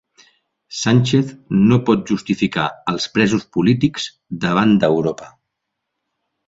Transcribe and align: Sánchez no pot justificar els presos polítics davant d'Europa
Sánchez 0.77 1.27
no 1.73 1.77
pot 1.89 2.09
justificar 2.13 2.65
els 2.95 3.07
presos 3.19 3.47
polítics 3.59 4.11
davant 4.47 4.77
d'Europa 4.85 5.35